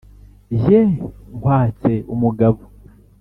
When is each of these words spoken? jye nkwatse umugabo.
jye 0.61 0.79
nkwatse 1.37 1.93
umugabo. 2.13 2.61